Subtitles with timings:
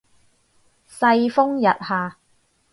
[0.87, 2.17] 世風日下